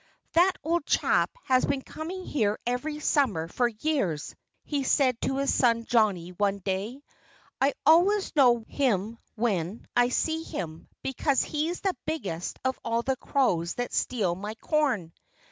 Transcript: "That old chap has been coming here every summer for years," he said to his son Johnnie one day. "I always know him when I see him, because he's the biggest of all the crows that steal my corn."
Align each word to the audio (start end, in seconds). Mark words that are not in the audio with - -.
"That 0.33 0.53
old 0.63 0.87
chap 0.87 1.29
has 1.43 1.63
been 1.63 1.83
coming 1.83 2.25
here 2.25 2.57
every 2.65 2.99
summer 2.99 3.47
for 3.47 3.67
years," 3.67 4.33
he 4.63 4.83
said 4.83 5.21
to 5.21 5.37
his 5.37 5.53
son 5.53 5.85
Johnnie 5.85 6.31
one 6.31 6.57
day. 6.57 7.03
"I 7.61 7.75
always 7.85 8.35
know 8.35 8.63
him 8.67 9.19
when 9.35 9.85
I 9.95 10.09
see 10.09 10.41
him, 10.41 10.87
because 11.03 11.43
he's 11.43 11.81
the 11.81 11.95
biggest 12.07 12.57
of 12.65 12.79
all 12.83 13.03
the 13.03 13.15
crows 13.15 13.75
that 13.75 13.93
steal 13.93 14.33
my 14.33 14.55
corn." 14.55 15.13